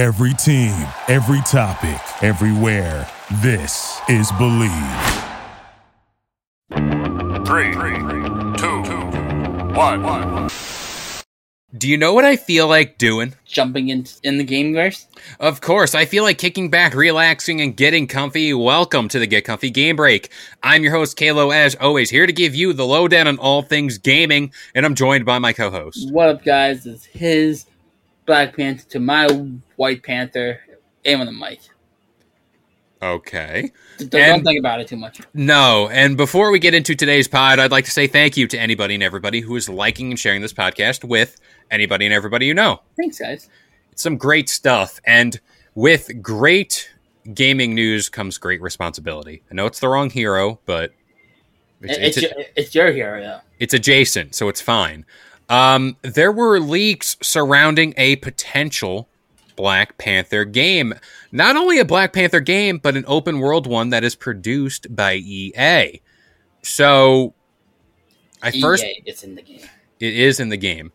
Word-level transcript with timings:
Every 0.00 0.32
team, 0.32 0.72
every 1.08 1.42
topic, 1.42 2.00
everywhere. 2.24 3.06
This 3.42 4.00
is 4.08 4.32
Bleav. 4.32 5.26
Three, 7.46 7.70
two, 8.56 8.80
one. 9.74 10.48
Do 11.76 11.86
you 11.86 11.98
know 11.98 12.14
what 12.14 12.24
I 12.24 12.36
feel 12.36 12.66
like 12.66 12.96
doing? 12.96 13.34
jumping 13.44 13.90
in 13.90 14.06
in 14.22 14.38
the 14.38 14.44
game 14.44 14.72
verse. 14.72 15.06
Of 15.38 15.60
course, 15.60 15.94
I 15.94 16.06
feel 16.06 16.24
like 16.24 16.38
kicking 16.38 16.70
back, 16.70 16.94
relaxing, 16.94 17.60
and 17.60 17.76
getting 17.76 18.06
comfy. 18.06 18.54
Welcome 18.54 19.06
to 19.08 19.18
the 19.18 19.26
Get 19.26 19.44
Comfy 19.44 19.68
Game 19.68 19.96
Break. 19.96 20.30
I'm 20.62 20.82
your 20.82 20.92
host, 20.92 21.18
Kalo, 21.18 21.50
as 21.50 21.74
always, 21.74 22.08
here 22.08 22.26
to 22.26 22.32
give 22.32 22.54
you 22.54 22.72
the 22.72 22.86
lowdown 22.86 23.26
on 23.26 23.36
all 23.36 23.60
things 23.60 23.98
gaming, 23.98 24.54
and 24.74 24.86
I'm 24.86 24.94
joined 24.94 25.26
by 25.26 25.38
my 25.38 25.52
co 25.52 25.70
host. 25.70 26.10
What 26.10 26.30
up, 26.30 26.42
guys? 26.42 26.86
It's 26.86 27.04
his 27.04 27.66
Black 28.24 28.56
Panther 28.56 28.88
to 28.90 29.00
my 29.00 29.26
White 29.80 30.02
Panther. 30.02 30.60
Aim 31.06 31.20
on 31.20 31.26
the 31.26 31.32
mic. 31.32 31.60
Okay. 33.00 33.72
Don't, 33.96 34.14
And- 34.14 34.44
think 34.44 34.58
about 34.58 34.78
it 34.78 34.88
too 34.88 34.98
much. 34.98 35.22
No, 35.32 35.88
and 35.90 36.18
before 36.18 36.50
we 36.50 36.58
get 36.58 36.74
into 36.74 36.94
today's 36.94 37.26
pod, 37.26 37.58
I'd 37.58 37.70
like 37.70 37.86
to 37.86 37.90
say 37.90 38.06
thank 38.06 38.36
you 38.36 38.46
to 38.48 38.58
anybody 38.60 38.92
and 38.92 39.02
everybody 39.02 39.40
who 39.40 39.56
is 39.56 39.70
liking 39.70 40.10
and 40.10 40.18
sharing 40.18 40.42
this 40.42 40.52
podcast 40.52 41.02
with 41.02 41.40
anybody 41.70 42.04
and 42.04 42.12
everybody 42.12 42.44
you 42.44 42.52
know. 42.52 42.82
Thanks, 42.98 43.20
guys. 43.20 43.48
It's 43.90 44.02
some 44.02 44.18
great 44.18 44.50
stuff, 44.50 45.00
and 45.06 45.40
with 45.74 46.10
great 46.20 46.90
gaming 47.32 47.74
news 47.74 48.10
comes 48.10 48.36
great 48.36 48.60
responsibility. 48.60 49.42
I 49.50 49.54
know 49.54 49.64
it's 49.64 49.80
the 49.80 49.88
wrong 49.88 50.10
hero, 50.10 50.60
but 50.66 50.92
it's, 51.80 51.96
It's, 51.96 52.16
it's, 52.18 52.22
your, 52.22 52.44
it's 52.54 52.74
your 52.74 52.92
hero, 52.92 53.40
it's 53.58 53.72
adjacent, 53.72 54.34
so 54.34 54.50
it's 54.50 54.60
fine. 54.60 55.06
Um, 55.48 55.96
there 56.02 56.32
were 56.32 56.60
leaks 56.60 57.16
surrounding 57.22 57.94
a 57.96 58.16
potential 58.16 59.08
Black 59.60 59.98
Panther 59.98 60.46
game. 60.46 60.94
Not 61.32 61.54
only 61.54 61.78
a 61.78 61.84
Black 61.84 62.14
Panther 62.14 62.40
game, 62.40 62.78
but 62.78 62.96
an 62.96 63.04
open 63.06 63.40
world 63.40 63.66
one 63.66 63.90
that 63.90 64.02
is 64.02 64.14
produced 64.14 64.96
by 64.96 65.16
EA. 65.16 66.00
So, 66.62 67.34
I 68.42 68.58
first 68.58 68.86
it's 69.04 69.22
in 69.22 69.34
the 69.34 69.42
game. 69.42 69.60
it 70.00 70.16
is 70.16 70.40
in 70.40 70.48
the 70.48 70.56
game. 70.56 70.92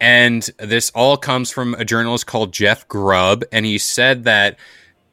And 0.00 0.42
this 0.58 0.90
all 0.96 1.16
comes 1.16 1.52
from 1.52 1.74
a 1.74 1.84
journalist 1.84 2.26
called 2.26 2.52
Jeff 2.52 2.88
Grubb. 2.88 3.44
And 3.52 3.64
he 3.64 3.78
said 3.78 4.24
that 4.24 4.58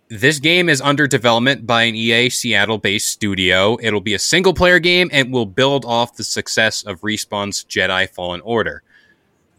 this 0.10 0.40
game 0.40 0.68
is 0.68 0.82
under 0.82 1.06
development 1.06 1.68
by 1.68 1.84
an 1.84 1.94
EA 1.94 2.32
Seattle 2.32 2.80
based 2.80 3.10
studio. 3.10 3.78
It'll 3.84 4.02
be 4.02 4.16
a 4.16 4.20
single 4.20 4.56
player 4.56 4.80
game 4.80 5.12
and 5.14 5.32
will 5.32 5.46
build 5.46 5.86
off 5.86 6.16
the 6.16 6.24
success 6.24 6.82
of 6.82 7.02
Respawn's 7.02 7.66
Jedi 7.66 8.10
Fallen 8.10 8.42
Order. 8.42 8.82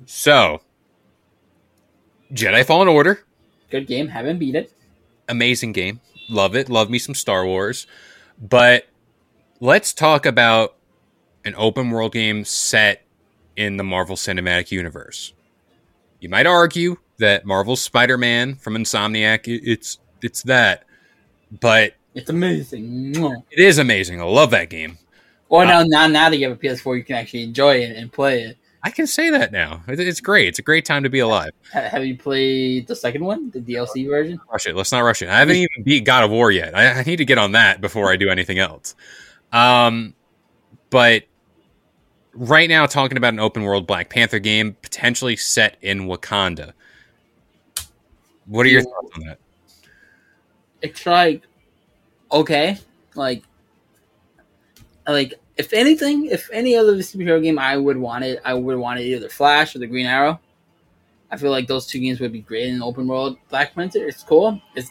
So, 0.05 0.63
Jedi 2.33 2.65
Fallen 2.65 2.89
Order, 2.89 3.25
Good 3.71 3.87
game. 3.87 4.09
Haven't 4.09 4.39
beat 4.39 4.55
it. 4.55 4.73
amazing 5.29 5.73
game. 5.73 6.01
Love 6.29 6.55
it. 6.57 6.69
Love 6.69 6.91
me 6.91 6.99
some 6.99 7.15
Star 7.15 7.45
Wars. 7.47 7.87
But 8.41 8.87
let's 9.61 9.93
talk 9.93 10.27
about 10.27 10.77
an 11.45 11.55
open 11.57 11.91
world 11.91 12.13
game 12.13 12.45
set 12.45 13.03
in 13.57 13.77
the 13.77 13.85
Marvel 13.85 14.17
Cinematic 14.17 14.71
Universe. 14.71 15.33
You 16.21 16.29
might 16.29 16.47
argue 16.47 16.97
that 17.19 17.47
Marvel's 17.47 17.81
Spider-Man 17.81 18.57
from 18.57 18.75
Insomniac 18.75 19.43
it's 19.47 19.99
it's 20.23 20.43
that. 20.43 20.85
But 21.61 21.95
It's 22.15 22.31
amazing. 22.31 23.15
It 23.51 23.59
is 23.59 23.79
amazing. 23.79 24.21
I 24.21 24.25
love 24.25 24.51
that 24.51 24.71
game. 24.71 24.99
Or 25.49 25.63
Uh, 25.63 25.67
now, 25.67 25.83
now, 25.85 26.07
now 26.09 26.31
that 26.31 26.37
you 26.37 26.49
have 26.49 26.57
a 26.57 26.61
PS4, 26.61 26.97
you 26.97 27.05
can 27.05 27.17
actually 27.17 27.45
enjoy 27.45 27.77
it 27.77 27.97
and 27.97 28.13
play 28.13 28.43
it. 28.43 28.59
I 28.87 28.91
can 28.91 29.09
say 29.09 29.31
that 29.31 29.51
now. 29.51 29.83
It's 29.89 30.21
great. 30.21 30.47
It's 30.47 30.61
a 30.61 30.63
great 30.63 30.85
time 30.85 31.03
to 31.03 31.11
be 31.11 31.19
alive. 31.19 31.51
Have 31.73 32.05
you 32.05 32.17
played 32.17 32.87
the 32.87 32.95
second 32.95 33.25
one, 33.25 33.51
the 33.51 33.59
DLC 33.59 34.09
version? 34.09 34.41
rush 34.49 34.69
it. 34.69 34.77
Let's 34.77 34.93
not 34.93 35.01
rush 35.01 35.23
it. 35.23 35.29
I 35.29 35.41
haven't 35.41 35.57
even 35.57 35.83
beat 35.83 36.05
God 36.05 36.23
of 36.23 36.31
War 36.31 36.53
yet. 36.53 36.73
I, 36.73 37.01
I 37.01 37.03
need 37.03 37.17
to 37.17 37.25
get 37.25 37.37
on 37.37 37.51
that 37.51 37.81
before 37.81 38.13
I 38.13 38.15
do 38.15 38.29
anything 38.29 38.61
else. 38.61 38.95
Um, 39.51 40.15
but 40.91 41.25
right 42.33 42.69
now, 42.69 42.87
talking 42.87 43.17
about 43.17 43.33
an 43.33 43.41
open 43.41 43.65
world 43.65 43.89
Black 43.89 44.09
Panther 44.09 44.39
game 44.39 44.77
potentially 44.81 45.35
set 45.35 45.79
in 45.83 46.03
Wakanda. 46.03 46.73
What 48.45 48.67
are 48.67 48.69
your 48.69 48.83
thoughts 48.83 49.11
on 49.17 49.25
that? 49.27 49.39
it's 50.81 51.05
like 51.07 51.43
okay, 52.31 52.79
like 53.17 53.43
like 55.09 55.35
if 55.57 55.73
anything, 55.73 56.27
if 56.27 56.51
any 56.53 56.77
other 56.77 56.95
superhero 56.97 57.43
game 57.43 57.59
I 57.59 57.77
would 57.77 57.97
want 57.97 58.25
it, 58.25 58.41
I 58.45 58.55
would 58.55 58.77
want 58.77 59.01
it 59.01 59.05
either 59.05 59.29
Flash 59.29 59.75
or 59.75 59.79
the 59.79 59.87
Green 59.87 60.07
Arrow. 60.07 60.41
I 61.31 61.37
feel 61.37 61.51
like 61.51 61.67
those 61.67 61.87
two 61.87 61.99
games 61.99 62.21
would 62.21 62.33
be 62.33 62.41
great 62.41 62.69
in 62.69 62.83
open 62.83 63.09
world. 63.09 63.39
Black 63.49 63.75
Panther, 63.75 64.07
it's 64.07 64.23
cool. 64.23 64.61
It's 64.75 64.91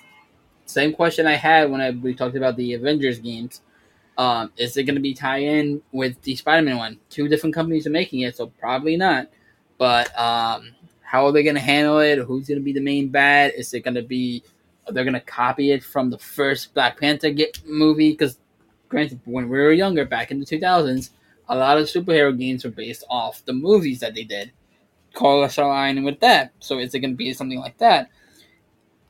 same 0.65 0.93
question 0.93 1.27
I 1.27 1.35
had 1.35 1.69
when 1.69 1.79
I 1.79 1.91
we 1.91 2.15
talked 2.15 2.35
about 2.35 2.57
the 2.57 2.73
Avengers 2.73 3.19
games. 3.19 3.61
Um, 4.17 4.51
is 4.57 4.75
it 4.77 4.83
going 4.83 4.95
to 4.95 5.01
be 5.01 5.13
tie 5.13 5.39
in 5.39 5.81
with 5.91 6.21
the 6.23 6.35
Spider 6.35 6.63
Man 6.63 6.77
one? 6.77 6.99
Two 7.09 7.27
different 7.27 7.53
companies 7.53 7.85
are 7.85 7.91
making 7.91 8.21
it, 8.21 8.35
so 8.35 8.47
probably 8.47 8.97
not. 8.97 9.27
But 9.77 10.17
um, 10.17 10.73
how 11.01 11.25
are 11.25 11.31
they 11.31 11.43
going 11.43 11.55
to 11.55 11.61
handle 11.61 11.99
it? 11.99 12.17
Who's 12.19 12.47
going 12.47 12.59
to 12.59 12.63
be 12.63 12.73
the 12.73 12.81
main 12.81 13.09
bad? 13.09 13.53
Is 13.55 13.73
it 13.73 13.81
going 13.81 13.95
to 13.95 14.01
be 14.01 14.43
they're 14.89 15.05
gonna 15.05 15.19
copy 15.19 15.71
it 15.71 15.83
from 15.83 16.09
the 16.09 16.17
first 16.17 16.73
Black 16.73 16.99
Panther 16.99 17.29
get 17.31 17.59
movie 17.65 18.11
because, 18.11 18.37
granted, 18.89 19.19
when 19.25 19.49
we 19.49 19.57
were 19.57 19.71
younger, 19.71 20.05
back 20.05 20.31
in 20.31 20.39
the 20.39 20.45
two 20.45 20.59
thousands, 20.59 21.11
a 21.47 21.55
lot 21.55 21.77
of 21.77 21.85
superhero 21.85 22.37
games 22.37 22.63
were 22.63 22.71
based 22.71 23.03
off 23.09 23.43
the 23.45 23.53
movies 23.53 23.99
that 23.99 24.15
they 24.15 24.23
did. 24.23 24.51
Call 25.13 25.43
us 25.43 25.57
line 25.57 26.03
with 26.03 26.19
that. 26.19 26.51
So 26.59 26.79
is 26.79 26.93
it 26.93 26.99
gonna 26.99 27.13
be 27.13 27.33
something 27.33 27.59
like 27.59 27.77
that? 27.77 28.09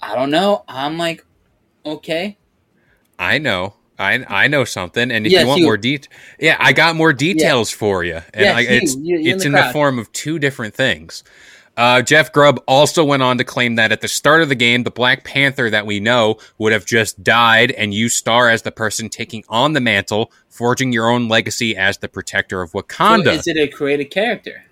I 0.01 0.15
don't 0.15 0.29
know. 0.31 0.63
I'm 0.67 0.97
like, 0.97 1.25
okay, 1.85 2.37
I 3.17 3.37
know. 3.39 3.75
I 3.97 4.25
I 4.27 4.47
know 4.47 4.65
something, 4.65 5.09
and 5.09 5.25
if 5.25 5.31
Yes, 5.31 5.41
you 5.43 5.47
want 5.47 5.59
you. 5.61 5.65
more 5.65 5.77
detail, 5.77 6.11
yeah, 6.39 6.57
I 6.59 6.73
got 6.73 6.95
more 6.97 7.13
details 7.13 7.71
for 7.71 8.03
you, 8.03 8.15
and 8.33 8.43
Yes, 8.43 8.55
I, 8.57 8.61
it's 8.61 8.95
You- 8.95 9.01
you're 9.05 9.19
in 9.19 9.25
it's 9.35 9.43
the 9.43 9.47
in 9.47 9.53
the 9.53 9.63
form 9.71 9.99
of 9.99 10.11
two 10.11 10.37
different 10.37 10.73
things. 10.75 11.23
Uh, 11.77 12.01
Jeff 12.01 12.31
Grubb 12.31 12.61
also 12.67 13.03
went 13.03 13.21
on 13.21 13.37
to 13.37 13.43
claim 13.43 13.75
that 13.75 13.91
at 13.91 14.01
the 14.01 14.07
start 14.07 14.41
of 14.41 14.49
the 14.49 14.55
game, 14.55 14.83
the 14.83 14.91
Black 14.91 15.25
Panther 15.25 15.69
that 15.69 15.85
we 15.85 15.99
know 15.99 16.37
would 16.57 16.71
have 16.71 16.85
just 16.85 17.21
died, 17.23 17.71
and 17.71 17.93
you 17.93 18.07
star 18.07 18.49
as 18.49 18.61
the 18.61 18.71
person 18.71 19.09
taking 19.09 19.43
on 19.49 19.73
the 19.73 19.81
mantle, 19.81 20.31
forging 20.47 20.93
your 20.93 21.09
own 21.09 21.27
legacy 21.27 21.75
as 21.75 21.97
the 21.97 22.07
protector 22.07 22.61
of 22.61 22.71
so 22.71 22.81
Wakanda. 22.81 23.33
is 23.33 23.47
it 23.47 23.57
a 23.57 23.67
created 23.67 24.05
character? 24.05 24.63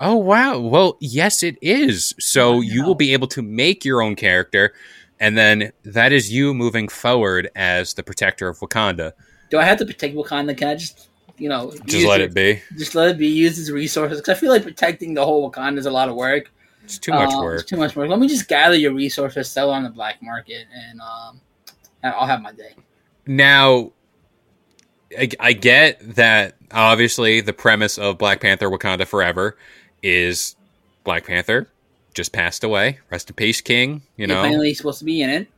Oh 0.00 0.16
wow! 0.16 0.58
Well, 0.58 0.96
yes, 1.00 1.42
it 1.42 1.56
is. 1.62 2.14
So 2.20 2.60
you 2.60 2.84
will 2.84 2.94
be 2.94 3.12
able 3.12 3.28
to 3.28 3.42
make 3.42 3.84
your 3.84 4.02
own 4.02 4.16
character, 4.16 4.74
and 5.18 5.36
then 5.36 5.72
that 5.84 6.12
is 6.12 6.32
you 6.32 6.52
moving 6.54 6.88
forward 6.88 7.50
as 7.56 7.94
the 7.94 8.02
protector 8.02 8.48
of 8.48 8.58
Wakanda. 8.58 9.12
Do 9.50 9.58
I 9.58 9.64
have 9.64 9.78
to 9.78 9.86
protect 9.86 10.14
Wakanda? 10.14 10.56
Can 10.56 10.68
I 10.68 10.74
just, 10.74 11.08
you 11.38 11.48
know, 11.48 11.70
Just 11.70 11.92
use 11.92 12.04
let 12.06 12.20
it 12.20 12.34
be. 12.34 12.62
Just 12.76 12.94
let 12.94 13.10
it 13.10 13.18
be 13.18 13.28
used 13.28 13.58
as 13.58 13.70
resources. 13.70 14.20
Because 14.20 14.36
I 14.36 14.40
feel 14.40 14.50
like 14.50 14.62
protecting 14.62 15.14
the 15.14 15.24
whole 15.24 15.50
Wakanda 15.50 15.78
is 15.78 15.86
a 15.86 15.90
lot 15.90 16.08
of 16.08 16.14
work. 16.14 16.50
It's 16.84 16.98
too 16.98 17.12
much 17.12 17.32
Um, 17.32 17.44
work. 17.44 17.60
It's 17.60 17.68
too 17.68 17.76
much 17.76 17.96
work. 17.96 18.10
Let 18.10 18.18
me 18.18 18.28
just 18.28 18.48
gather 18.48 18.76
your 18.76 18.92
resources, 18.92 19.50
sell 19.50 19.70
on 19.70 19.82
the 19.82 19.90
black 19.90 20.22
market, 20.22 20.66
and 20.72 21.00
um, 21.00 21.40
I'll 22.02 22.26
have 22.26 22.42
my 22.42 22.52
day. 22.52 22.74
Now, 23.26 23.92
I, 25.18 25.28
I 25.40 25.52
get 25.54 26.16
that 26.16 26.56
obviously 26.70 27.40
the 27.40 27.52
premise 27.52 27.98
of 27.98 28.18
Black 28.18 28.40
Panther 28.40 28.68
Wakanda 28.68 29.06
Forever 29.06 29.56
is 30.02 30.56
Black 31.04 31.26
Panther 31.26 31.68
just 32.14 32.32
passed 32.32 32.64
away. 32.64 33.00
Rest 33.10 33.30
in 33.30 33.36
peace, 33.36 33.60
King. 33.60 34.02
You 34.16 34.26
You're 34.26 34.28
know, 34.28 34.42
finally 34.42 34.74
supposed 34.74 35.00
to 35.00 35.04
be 35.04 35.22
in 35.22 35.30
it. 35.30 35.48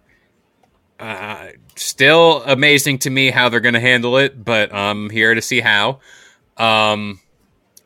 Uh, 1.01 1.49
still 1.77 2.43
amazing 2.45 2.99
to 3.01 3.11
me 3.11 3.31
how 3.31 3.49
they're 3.49 3.61
going 3.61 3.75
to 3.75 3.81
handle 3.81 4.17
it, 4.19 4.43
but 4.45 4.75
I'm 4.75 5.11
here 5.11 5.35
to 5.35 5.43
see 5.43 5.61
how. 5.61 6.01
Um, 6.57 7.21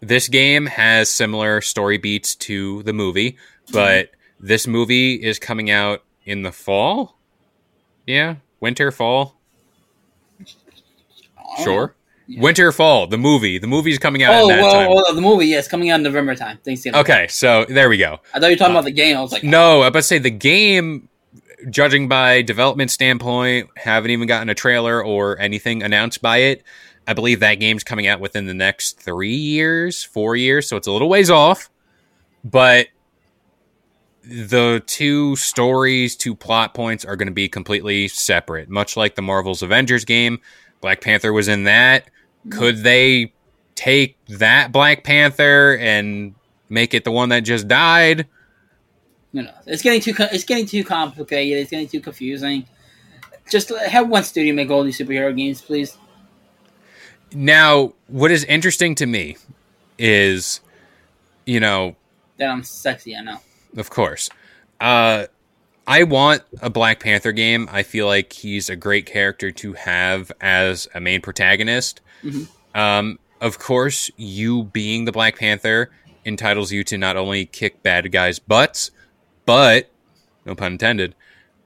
this 0.01 0.29
game 0.29 0.67
has 0.67 1.09
similar 1.11 1.61
story 1.61 1.99
beats 1.99 2.35
to 2.37 2.83
the 2.85 2.93
movie, 2.93 3.37
but 3.73 4.11
this 4.39 4.67
movie 4.67 5.15
is 5.15 5.39
coming 5.39 5.71
out 5.71 6.03
in 6.25 6.43
the 6.43 6.53
fall. 6.53 7.17
Yeah, 8.07 8.37
winter, 8.61 8.91
fall. 8.91 9.37
Oh. 11.39 11.65
Sure. 11.65 11.95
Yeah. 12.27 12.41
Winter, 12.43 12.71
fall, 12.71 13.09
the 13.09 13.19
movie. 13.19 13.59
The 13.59 13.67
movie's 13.67 13.99
coming 13.99 14.23
out 14.23 14.33
Oh, 14.35 14.43
in 14.49 14.57
that 14.57 14.63
well, 14.63 14.73
time. 14.73 14.89
well, 14.89 15.15
the 15.15 15.21
movie, 15.21 15.47
yeah, 15.47 15.59
it's 15.59 15.67
coming 15.67 15.91
out 15.91 15.97
in 15.97 16.05
November 16.05 16.37
time. 16.37 16.59
Thanksgiving. 16.65 17.01
okay, 17.01 17.27
so 17.29 17.65
there 17.69 17.89
we 17.89 17.97
go. 17.99 18.21
I 18.33 18.39
thought 18.39 18.47
you 18.47 18.53
were 18.53 18.57
talking 18.57 18.75
about 18.75 18.85
the 18.85 18.93
game. 18.93 19.17
I 19.17 19.21
was 19.21 19.33
like, 19.33 19.43
No, 19.43 19.75
I 19.75 19.79
was 19.79 19.87
about 19.89 19.99
to 19.99 20.03
say 20.05 20.19
the 20.19 20.31
game, 20.31 21.09
judging 21.69 22.09
by 22.09 22.43
development 22.43 22.91
standpoint, 22.91 23.69
haven't 23.77 24.11
even 24.11 24.27
gotten 24.27 24.49
a 24.49 24.55
trailer 24.55 25.05
or 25.05 25.39
anything 25.39 25.83
announced 25.83 26.23
by 26.23 26.39
it. 26.39 26.63
I 27.07 27.13
believe 27.13 27.41
that 27.41 27.57
game's 27.57 27.85
coming 27.85 28.07
out 28.07 28.21
within 28.21 28.47
the 28.47 28.55
next 28.55 29.01
three 29.01 29.35
years, 29.35 30.03
four 30.05 30.37
years, 30.37 30.69
so 30.69 30.77
it's 30.77 30.87
a 30.87 30.93
little 30.93 31.09
ways 31.09 31.31
off. 31.31 31.71
But 32.45 32.89
the 34.23 34.83
two 34.87 35.37
stories, 35.37 36.15
two 36.17 36.35
plot 36.35 36.75
points 36.75 37.05
are 37.05 37.17
going 37.17 37.29
to 37.29 37.35
be 37.35 37.49
completely 37.49 38.09
separate, 38.09 38.69
much 38.69 38.97
like 38.97 39.15
the 39.15 39.23
Marvel's 39.23 39.63
Avengers 39.63 40.05
game. 40.05 40.41
Black 40.81 41.01
Panther 41.01 41.33
was 41.33 41.49
in 41.49 41.65
that. 41.65 42.05
Mm-hmm. 42.05 42.59
Could 42.59 42.77
they 42.79 43.33
take 43.75 44.17
that 44.27 44.73
Black 44.73 45.05
Panther 45.05 45.77
and 45.81 46.35
make 46.69 46.95
it 46.95 47.05
the 47.05 47.11
one 47.11 47.31
that 47.31 47.41
just 47.41 47.67
died? 47.67 48.27
You 49.33 49.43
know, 49.43 49.53
it's 49.67 49.83
getting 49.83 50.01
too 50.01 50.15
it's 50.33 50.45
getting 50.45 50.67
too 50.67 50.83
complicated. 50.85 51.59
It's 51.59 51.71
getting 51.71 51.89
too 51.89 52.01
confusing. 52.01 52.67
Just 53.49 53.71
have 53.71 54.09
one 54.09 54.25
studio 54.25 54.55
make 54.55 54.71
all 54.71 54.83
these 54.83 54.99
superhero 54.99 55.37
games, 55.37 55.61
please. 55.61 55.97
Now, 57.33 57.93
what 58.09 58.31
is 58.31 58.45
interesting 58.45 58.95
to 58.97 59.07
me 59.07 59.37
is, 59.99 60.61
you 61.47 61.61
know, 61.61 61.97
That 62.39 62.51
I'm 62.51 62.63
sexy. 62.65 63.15
I 63.17 63.21
know. 63.23 63.39
of 63.77 63.91
course, 63.91 64.29
uh, 64.81 65.27
I 65.87 66.03
want 66.05 66.43
a 66.61 66.71
Black 66.71 67.01
Panther 67.01 67.33
game. 67.33 67.69
I 67.71 67.83
feel 67.83 68.07
like 68.07 68.33
he's 68.33 68.69
a 68.69 68.77
great 68.77 69.07
character 69.07 69.51
to 69.53 69.73
have 69.75 70.31
as 70.41 70.89
a 70.95 71.01
main 71.01 71.21
protagonist. 71.21 72.01
Mhm. 72.25 72.49
Um, 72.75 73.19
of 73.41 73.59
course, 73.59 74.11
you 74.17 74.65
being 74.65 75.05
the 75.05 75.13
Black 75.13 75.39
Panther 75.39 75.91
entitles 76.25 76.71
you 76.73 76.85
to 76.85 76.99
not 76.99 77.17
only 77.17 77.47
kick 77.47 77.83
bad 77.83 78.11
guys' 78.13 78.39
butts, 78.39 78.91
but 79.47 79.91
no 80.45 80.55
pun 80.55 80.73
intended, 80.73 81.15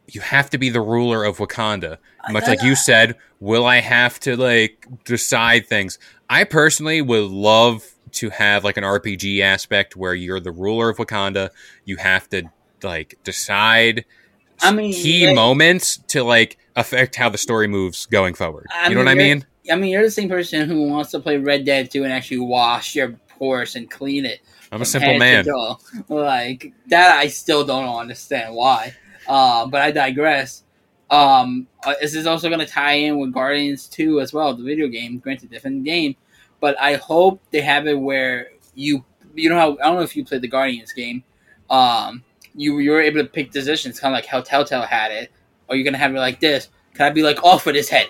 you 0.06 0.21
have 0.21 0.50
to 0.50 0.59
be 0.59 0.71
the 0.71 0.81
ruler 0.81 1.25
of 1.25 1.38
Wakanda. 1.38 1.99
Much 2.31 2.47
like 2.47 2.62
you 2.62 2.75
said, 2.75 3.17
will 3.41 3.67
I 3.67 3.81
have 3.81 4.19
to 4.21 4.37
like 4.37 4.87
decide 5.05 5.67
things? 5.67 5.99
I 6.29 6.44
personally 6.44 7.03
would 7.03 7.31
love 7.31 7.85
to 8.12 8.31
have 8.31 8.65
like 8.65 8.76
an 8.76 8.85
RPG 8.85 9.41
aspect 9.41 9.97
where 9.97 10.15
you're 10.15 10.41
the 10.41 10.53
ruler 10.53 10.88
of 10.88 10.99
Wakanda. 10.99 11.50
You 11.85 11.97
have 11.97 12.29
to 12.31 12.44
like 12.82 13.19
decide 13.25 14.05
I 14.61 14.73
mean, 14.73 14.93
key 14.93 15.25
yeah. 15.25 15.35
moments 15.35 15.99
to 16.09 16.23
like 16.23 16.59
affect 16.76 17.17
how 17.17 17.29
the 17.29 17.38
story 17.38 17.67
moves 17.67 18.06
going 18.06 18.35
forward. 18.35 18.67
I 18.73 18.88
you 18.88 18.94
know 18.94 19.00
mean, 19.00 19.05
what 19.06 19.11
I 19.11 19.15
mean? 19.15 19.47
I 19.71 19.76
mean, 19.76 19.91
you're 19.91 20.03
the 20.03 20.11
same 20.11 20.29
person 20.29 20.69
who 20.69 20.88
wants 20.88 21.11
to 21.12 21.21
play 21.21 21.38
Red 21.38 21.65
Dead 21.65 21.91
2 21.91 22.05
and 22.05 22.12
actually 22.12 22.41
wash 22.41 22.94
your 22.94 23.19
horse 23.38 23.75
and 23.75 23.91
clean 23.91 24.26
it. 24.26 24.41
I'm 24.75 24.82
a 24.82 24.85
simple 24.85 25.17
man. 25.19 25.47
Like 26.09 26.73
that, 26.88 27.17
I 27.19 27.29
still 27.29 27.65
don't 27.65 27.88
understand 27.88 28.55
why. 28.55 28.94
Uh, 29.26 29.67
but 29.67 29.81
I 29.81 29.91
digress. 29.93 30.65
Um, 31.11 31.69
uh, 31.85 31.94
this 32.00 32.15
is 32.15 32.26
also 32.26 32.49
going 32.49 32.61
to 32.61 32.67
tie 32.67 32.94
in 32.94 33.19
with 33.19 33.32
Guardians 33.32 33.87
2 33.87 34.21
as 34.21 34.32
well, 34.32 34.55
the 34.56 34.65
video 34.65 34.88
game. 34.88 35.19
Granted, 35.19 35.50
different 35.50 35.85
game, 35.85 36.17
but 36.61 36.79
I 36.81 36.97
hope 36.97 37.41
they 37.50 37.61
have 37.61 37.87
it 37.87 37.99
where 37.99 38.49
you 38.75 39.05
you 39.35 39.49
know 39.49 39.56
how 39.56 39.73
I 39.75 39.87
don't 39.87 39.97
know 39.97 40.03
if 40.03 40.17
you 40.17 40.25
played 40.25 40.43
the 40.43 40.49
Guardians 40.49 40.93
game. 40.93 41.23
Um, 41.71 42.25
you 42.55 42.79
you 42.81 42.91
were 42.91 43.00
able 43.00 43.23
to 43.23 43.29
pick 43.29 43.53
decisions, 43.53 44.00
kind 44.00 44.12
of 44.12 44.19
like 44.19 44.26
how 44.26 44.41
Telltale 44.41 44.82
had 44.82 45.12
it. 45.12 45.31
Or 45.69 45.76
you're 45.76 45.85
gonna 45.85 45.99
have 45.99 46.15
it 46.15 46.19
like 46.19 46.41
this. 46.41 46.69
Can 46.94 47.06
I 47.06 47.11
be 47.11 47.23
like 47.23 47.43
off 47.44 47.65
with 47.65 47.76
his 47.76 47.88
head? 47.88 48.09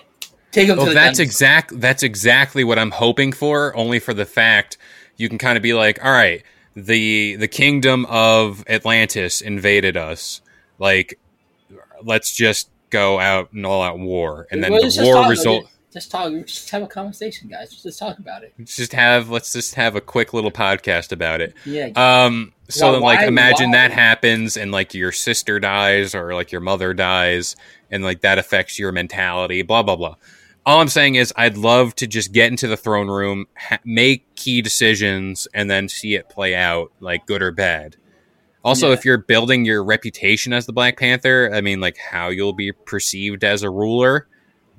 Take 0.51 0.69
him 0.69 0.77
to 0.77 0.81
Oh, 0.81 0.85
the 0.85 0.93
that's 0.93 1.19
exact. 1.19 1.79
That's 1.79 2.01
exactly 2.03 2.63
what 2.63 2.79
I'm 2.79 2.91
hoping 2.91 3.31
for. 3.31 3.75
Only 3.75 3.99
for 3.99 4.13
the 4.13 4.25
fact 4.25 4.77
you 5.17 5.29
can 5.29 5.37
kind 5.37 5.57
of 5.57 5.63
be 5.63 5.73
like, 5.73 6.03
all 6.03 6.11
right, 6.11 6.43
the 6.75 7.35
the 7.37 7.47
kingdom 7.47 8.05
of 8.07 8.63
Atlantis 8.67 9.41
invaded 9.41 9.95
us. 9.97 10.41
Like, 10.79 11.19
let's 12.03 12.35
just 12.35 12.69
go 12.89 13.19
out 13.19 13.51
and 13.53 13.65
all 13.65 13.81
out 13.81 13.97
war, 13.99 14.47
and 14.51 14.63
then 14.63 14.71
Well, 14.73 14.81
the 14.81 15.03
war 15.03 15.29
result. 15.29 15.67
Just 15.93 16.11
talk. 16.11 16.29
Just 16.45 16.69
have 16.71 16.81
a 16.83 16.87
conversation, 16.87 17.47
guys. 17.47 17.81
Just 17.81 17.97
talk 17.99 18.19
about 18.19 18.43
it. 18.43 18.53
Let's 18.59 18.75
just 18.75 18.91
have 18.91 19.29
let's 19.29 19.53
just 19.53 19.75
have 19.75 19.95
a 19.95 20.01
quick 20.01 20.33
little 20.33 20.51
podcast 20.51 21.13
about 21.13 21.39
it. 21.39 21.53
Yeah. 21.65 21.87
Um, 21.95 22.51
so 22.67 22.91
then, 22.91 23.01
like, 23.01 23.19
why- 23.19 23.27
imagine 23.27 23.71
why- 23.71 23.77
that 23.77 23.91
happens, 23.91 24.57
and 24.57 24.73
like 24.73 24.93
your 24.93 25.13
sister 25.13 25.57
dies, 25.57 26.13
or 26.13 26.33
like 26.33 26.51
your 26.51 26.59
mother 26.59 26.93
dies, 26.93 27.55
and 27.89 28.03
like 28.03 28.19
that 28.21 28.37
affects 28.37 28.77
your 28.77 28.91
mentality. 28.91 29.61
Blah 29.61 29.83
blah 29.83 29.95
blah. 29.95 30.15
All 30.65 30.81
I'm 30.81 30.87
saying 30.87 31.15
is, 31.15 31.31
I'd 31.35 31.57
love 31.57 31.93
to 31.95 32.07
just 32.07 32.31
get 32.33 32.49
into 32.49 32.67
the 32.67 32.77
throne 32.77 33.07
room, 33.07 33.45
ha- 33.55 33.77
make 33.85 34.33
key 34.35 34.61
decisions, 34.63 35.47
and 35.53 35.69
then 35.69 35.87
see 35.89 36.15
it 36.15 36.27
play 36.29 36.55
out, 36.55 36.91
like 36.99 37.25
good 37.27 37.43
or 37.43 37.51
bad. 37.51 37.97
Also, 38.63 38.87
Yeah. 38.87 38.93
if 38.95 39.05
you're 39.05 39.19
building 39.19 39.63
your 39.63 39.83
reputation 39.83 40.53
as 40.53 40.65
the 40.65 40.73
Black 40.73 40.97
Panther, 40.97 41.51
I 41.53 41.61
mean, 41.61 41.79
like 41.79 41.97
how 41.97 42.29
you'll 42.29 42.53
be 42.53 42.71
perceived 42.71 43.43
as 43.43 43.61
a 43.61 43.69
ruler, 43.69 44.27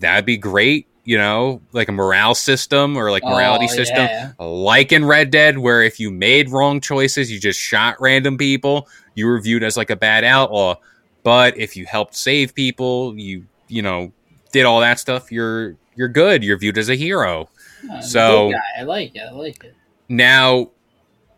that'd 0.00 0.24
be 0.26 0.36
great. 0.36 0.86
You 1.04 1.18
know, 1.18 1.62
like 1.72 1.88
a 1.88 1.92
morale 1.92 2.34
system 2.34 2.96
or 2.96 3.12
like 3.12 3.22
morality 3.22 3.66
Oh, 3.70 3.74
system 3.74 3.98
yeah. 4.08 4.32
like 4.40 4.90
in 4.90 5.04
Red 5.04 5.30
Dead, 5.30 5.56
where 5.56 5.80
if 5.84 6.00
you 6.00 6.10
made 6.10 6.50
wrong 6.50 6.80
choices, 6.80 7.30
you 7.30 7.38
just 7.38 7.60
shot 7.60 7.94
random 8.00 8.36
people, 8.36 8.88
you 9.14 9.26
were 9.26 9.40
viewed 9.40 9.62
as 9.62 9.76
like 9.76 9.90
a 9.90 9.94
bad 9.94 10.24
outlaw. 10.24 10.74
But 11.22 11.56
if 11.56 11.76
you 11.76 11.86
helped 11.86 12.16
save 12.16 12.56
people, 12.56 13.14
you 13.16 13.44
you 13.68 13.82
know 13.82 14.10
did 14.52 14.64
all 14.64 14.80
that 14.80 14.98
stuff, 14.98 15.30
you're 15.32 15.76
you're 15.96 16.08
good. 16.08 16.42
You're 16.44 16.58
viewed 16.58 16.78
as 16.78 16.88
a 16.88 16.94
hero. 16.96 17.48
Yeah, 17.84 18.00
So- 18.00 18.50
guy. 18.52 18.58
I 18.80 18.82
like 18.82 19.14
it. 19.16 19.22
I 19.28 19.32
like 19.32 19.64
it. 19.64 19.74
Now 20.08 20.70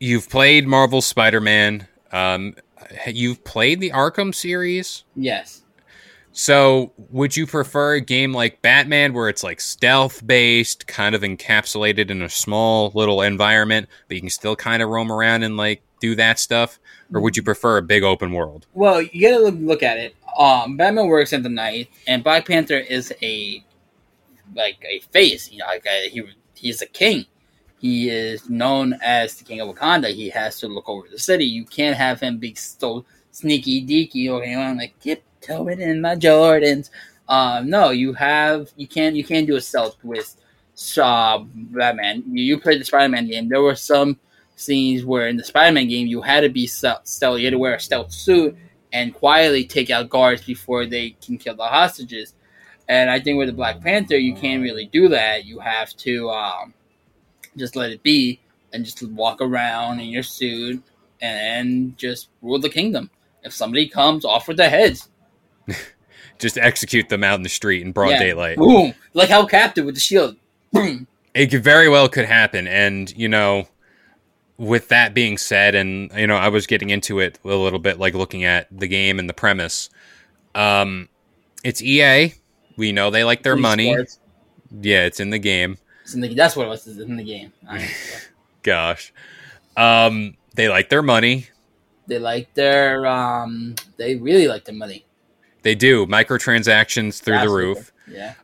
you've 0.00 0.28
played 0.28 0.66
Marvel 0.66 1.00
Spider 1.00 1.40
Man. 1.40 1.87
Um, 2.12 2.55
you've 3.06 3.43
played 3.44 3.81
the 3.81 3.90
Arkham 3.90 4.34
series. 4.34 5.05
Yes. 5.14 5.62
So, 6.32 6.93
would 7.10 7.37
you 7.37 7.46
prefer 7.46 7.94
a 7.94 8.00
game 8.00 8.32
like 8.32 8.62
Batman 8.62 9.12
where 9.12 9.28
it's 9.28 9.43
like 9.43 9.61
stealth 9.61 10.25
based, 10.25 10.87
kind 10.87 11.14
of 11.16 11.22
encapsulated 11.22 12.11
in 12.11 12.22
a 12.22 12.28
small 12.28 12.93
little 12.94 13.22
environment, 13.22 13.88
but 14.06 14.14
you 14.14 14.20
can 14.20 14.31
still 14.31 14.54
kind 14.54 14.81
of 14.82 14.88
roam 14.88 15.11
around 15.11 15.43
and 15.43 15.56
like 15.56 15.82
do 16.00 16.14
that 16.14 16.38
stuff? 16.38 16.78
Or 17.12 17.20
would 17.20 17.37
you 17.37 17.43
prefer 17.43 17.78
a 17.78 17.82
big 17.82 18.04
open 18.04 18.32
world? 18.32 18.66
Well, 18.75 19.02
you 19.02 19.28
gotta 19.28 19.49
look 19.50 19.82
at 19.82 19.99
it. 19.99 20.14
Um, 20.38 20.76
Batman 20.76 21.08
works 21.08 21.32
at 21.32 21.43
the 21.43 21.49
night, 21.49 21.90
and 22.06 22.23
Black 22.23 22.46
Panther 22.46 22.79
is 22.79 23.12
a 23.20 23.64
like 24.55 24.82
a 24.88 25.00
face. 25.11 25.50
You 25.50 25.58
know, 25.58 25.67
like 25.67 25.85
a, 25.87 26.08
he 26.08 26.23
he's 26.55 26.81
a 26.81 26.87
king. 26.87 27.26
He 27.81 28.08
is 28.08 28.49
known 28.49 28.94
as 29.02 29.37
the 29.37 29.44
king 29.44 29.61
of 29.61 29.69
Wakanda. 29.69 30.12
He 30.12 30.31
has 30.31 30.58
to 30.61 30.69
look 30.69 30.88
over 30.88 31.06
the 31.08 31.19
city. 31.19 31.44
You 31.44 31.64
can't 31.64 31.96
have 31.96 32.20
him 32.20 32.38
be 32.38 32.55
so 32.55 33.05
sneaky 33.31 33.85
deaky 33.87 34.31
or 34.31 34.44
know, 34.44 34.76
like 34.79 34.99
tiptoeing 35.00 35.81
in 35.81 36.00
my 36.00 36.14
Jordans. 36.17 36.90
Um, 37.29 37.69
no, 37.69 37.90
you 37.90 38.12
have 38.14 38.73
you 38.76 38.87
can't 38.87 39.17
you 39.17 39.25
can't 39.25 39.46
do 39.46 39.56
a 39.56 39.61
stealth 39.61 39.96
with 40.05 40.37
uh, 41.00 41.38
Batman. 41.55 42.23
You, 42.29 42.44
you 42.44 42.61
played 42.61 42.81
the 42.81 42.85
Spider 42.85 43.08
Man 43.08 43.26
game. 43.29 43.49
There 43.49 43.62
were 43.62 43.75
some 43.75 44.19
scenes 44.56 45.05
where 45.05 45.29
in 45.29 45.37
the 45.37 45.44
Spider 45.44 45.73
Man 45.73 45.88
game 45.88 46.06
you 46.06 46.23
had 46.23 46.40
to 46.40 46.49
be 46.49 46.67
stealth. 46.67 47.20
You 47.20 47.44
had 47.44 47.50
to 47.50 47.58
wear 47.58 47.75
a 47.75 47.81
stealth 47.81 48.12
suit 48.12 48.56
and 48.93 49.14
quietly 49.14 49.64
take 49.64 49.90
out 49.90 50.08
guards 50.08 50.43
before 50.44 50.87
they 50.87 51.11
can 51.11 51.38
kill 51.38 51.55
the 51.55 51.64
hostages. 51.64 52.35
And 52.88 53.11
I 53.11 53.20
think 53.20 53.38
with 53.38 53.49
the 53.49 53.55
Black 53.55 53.81
Panther, 53.81 54.17
you 54.17 54.35
can't 54.35 54.62
really 54.62 54.87
do 54.87 55.08
that. 55.08 55.44
You 55.44 55.58
have 55.58 55.94
to 55.99 56.31
um, 56.31 56.75
just 57.56 57.76
let 57.76 57.90
it 57.90 58.02
be 58.02 58.40
and 58.73 58.85
just 58.85 59.02
walk 59.02 59.40
around 59.40 60.00
in 60.00 60.06
your 60.08 60.23
suit 60.23 60.82
and 61.20 61.96
just 61.99 62.29
rule 62.43 62.58
the 62.58 62.69
kingdom. 62.69 63.11
If 63.43 63.52
somebody 63.52 63.88
comes, 63.88 64.25
off 64.25 64.49
with 64.49 64.56
their 64.56 64.70
heads. 64.70 65.08
Just 66.38 66.56
execute 66.56 67.09
them 67.09 67.25
out 67.25 67.35
in 67.35 67.42
the 67.42 67.49
street 67.49 67.83
in 67.83 67.92
broad 67.92 68.11
Yeah. 68.11 68.18
daylight. 68.18 68.59
Boom! 68.59 68.95
Like 69.12 69.28
how 69.28 69.45
Captain 69.45 69.85
with 69.85 69.97
the 69.97 70.00
shield. 70.00 70.37
Boom! 70.73 71.09
It 71.35 71.52
very 71.52 71.88
well 71.88 72.09
could 72.09 72.26
happen. 72.26 72.68
And, 72.68 73.11
you 73.16 73.28
know, 73.28 73.68
with 74.59 74.88
that 74.88 75.15
being 75.15 75.38
said, 75.38 75.75
and, 75.75 76.11
you 76.17 76.27
know, 76.27 76.37
I 76.37 76.49
was 76.49 76.67
getting 76.67 76.91
into 76.91 77.21
it 77.21 77.38
a 77.45 77.49
little 77.49 77.79
bit, 77.79 77.99
like 77.99 78.15
looking 78.15 78.45
at 78.45 78.67
the 78.77 78.87
game 78.88 79.19
and 79.19 79.29
the 79.29 79.33
premise. 79.35 79.88
Um, 80.55 81.09
it's 81.65 81.81
EA. 81.83 82.35
We 82.77 82.93
know 82.93 83.11
they 83.11 83.25
like 83.25 83.43
their 83.43 83.55
Police 83.55 83.62
money. 83.62 83.93
sports. 83.93 84.19
Yeah, 84.83 85.05
it's 85.07 85.21
in 85.21 85.31
the 85.31 85.38
game. 85.38 85.79
It's 86.03 86.15
in 86.15 86.21
the- 86.21 86.35
that's 86.35 86.57
what 86.57 86.67
it 86.67 86.69
was 86.69 86.87
it's 86.87 86.99
in 86.99 87.17
the 87.17 87.25
game. 87.25 87.53
Gosh. 88.62 89.12
Um, 89.77 90.37
they 90.55 90.69
like 90.69 90.88
their 90.88 91.03
money. 91.03 91.47
they 92.07 92.19
like 92.19 92.53
their 92.55 93.07
um. 93.07 93.75
They 93.97 94.17
really 94.17 94.49
like 94.49 94.65
their 94.65 94.75
money. 94.75 95.05
They 95.62 95.75
do 95.75 96.07
microtransactions 96.07 97.21
through 97.23 97.41
the 97.41 97.49
roof. 97.50 97.93
Yeah. 98.11 98.35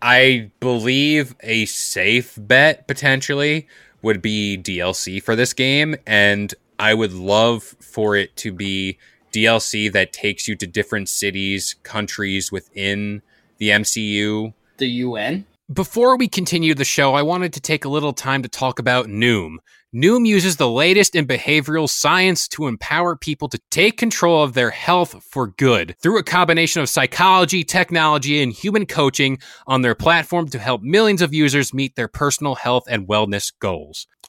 I 0.00 0.50
believe 0.60 1.34
a 1.40 1.64
safe 1.66 2.34
bet 2.40 2.88
potentially 2.88 3.68
would 4.02 4.20
be 4.20 4.58
DLC 4.58 5.22
for 5.22 5.34
this 5.36 5.52
game, 5.52 5.96
and 6.06 6.54
I 6.78 6.94
would 6.94 7.12
love 7.12 7.62
for 7.62 8.16
it 8.16 8.36
to 8.38 8.52
be 8.52 8.98
DLC 9.32 9.90
that 9.92 10.12
takes 10.12 10.46
you 10.46 10.56
to 10.56 10.66
different 10.66 11.08
cities, 11.08 11.76
countries 11.82 12.52
within 12.52 13.22
the 13.58 13.70
MCU. 13.70 14.52
The 14.76 14.88
UN. 14.88 15.46
Before 15.70 16.16
we 16.16 16.26
continue 16.26 16.74
the 16.74 16.84
show, 16.84 17.14
I 17.14 17.22
wanted 17.22 17.52
to 17.52 17.60
take 17.60 17.84
a 17.84 17.88
little 17.88 18.12
time 18.12 18.42
to 18.42 18.48
talk 18.48 18.80
about 18.80 19.06
Noom. 19.06 19.58
Noom 19.94 20.26
uses 20.26 20.56
the 20.56 20.68
latest 20.68 21.14
in 21.14 21.24
behavioral 21.24 21.88
science 21.88 22.48
to 22.48 22.66
empower 22.66 23.14
people 23.14 23.48
to 23.48 23.60
take 23.70 23.96
control 23.96 24.42
of 24.42 24.54
their 24.54 24.70
health 24.70 25.22
for 25.22 25.46
good 25.46 25.94
through 26.02 26.18
a 26.18 26.24
combination 26.24 26.82
of 26.82 26.88
psychology, 26.88 27.62
technology, 27.62 28.42
and 28.42 28.52
human 28.52 28.86
coaching 28.86 29.38
on 29.66 29.82
their 29.82 29.94
platform 29.94 30.48
to 30.48 30.58
help 30.58 30.82
millions 30.82 31.22
of 31.22 31.32
users 31.32 31.72
meet 31.72 31.94
their 31.94 32.08
personal 32.08 32.56
health 32.56 32.84
and 32.88 33.06
wellness 33.06 33.52
goals. 33.60 34.08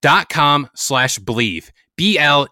dot 0.00 0.28
com 0.28 0.68
slash 0.74 1.18
bleav. 1.18 1.70
Bl 1.96 2.50